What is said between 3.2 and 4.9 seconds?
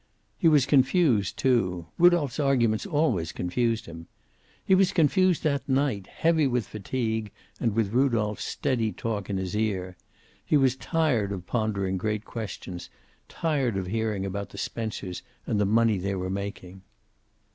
confused him. He